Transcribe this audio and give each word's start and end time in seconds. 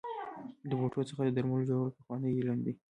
د 0.69 0.71
بوټو 0.79 1.01
څخه 1.09 1.21
د 1.23 1.29
درملو 1.37 1.67
جوړول 1.69 1.91
پخوانی 1.95 2.29
علم 2.37 2.57
دی. 2.65 2.73